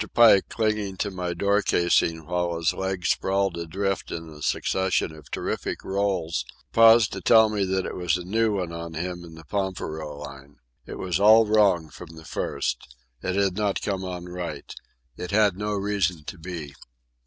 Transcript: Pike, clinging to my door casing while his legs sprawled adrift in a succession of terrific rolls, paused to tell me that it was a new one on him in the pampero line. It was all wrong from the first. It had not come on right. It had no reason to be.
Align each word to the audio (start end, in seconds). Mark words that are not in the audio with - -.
Pike, 0.15 0.49
clinging 0.49 0.97
to 0.97 1.11
my 1.11 1.35
door 1.35 1.61
casing 1.61 2.25
while 2.25 2.57
his 2.57 2.73
legs 2.73 3.09
sprawled 3.11 3.55
adrift 3.55 4.09
in 4.11 4.31
a 4.31 4.41
succession 4.41 5.13
of 5.13 5.29
terrific 5.29 5.83
rolls, 5.83 6.43
paused 6.73 7.13
to 7.13 7.21
tell 7.21 7.49
me 7.49 7.65
that 7.65 7.85
it 7.85 7.93
was 7.95 8.17
a 8.17 8.23
new 8.23 8.55
one 8.57 8.71
on 8.71 8.95
him 8.95 9.23
in 9.23 9.35
the 9.35 9.45
pampero 9.45 10.17
line. 10.17 10.55
It 10.87 10.97
was 10.97 11.19
all 11.19 11.45
wrong 11.45 11.91
from 11.91 12.15
the 12.15 12.25
first. 12.25 12.95
It 13.21 13.35
had 13.35 13.55
not 13.55 13.83
come 13.83 14.03
on 14.03 14.25
right. 14.25 14.73
It 15.17 15.29
had 15.29 15.55
no 15.55 15.73
reason 15.75 16.23
to 16.23 16.37
be. 16.39 16.73